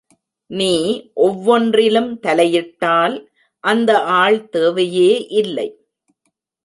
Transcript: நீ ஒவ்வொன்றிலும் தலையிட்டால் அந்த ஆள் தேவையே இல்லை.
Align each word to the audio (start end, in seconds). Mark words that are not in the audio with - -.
நீ 0.49 0.69
ஒவ்வொன்றிலும் 1.25 2.09
தலையிட்டால் 2.19 3.15
அந்த 3.63 3.91
ஆள் 4.21 4.39
தேவையே 4.49 5.11
இல்லை. 5.41 5.69